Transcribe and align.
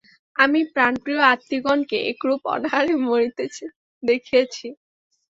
আমি 0.35 0.59
প্রাণপ্রিয় 0.73 1.21
আত্মীয়গণকে 1.31 1.97
একরূপ 2.11 2.41
অনাহারে 2.53 2.93
মরিতে 3.05 3.43
দেখিয়াছি। 4.03 4.67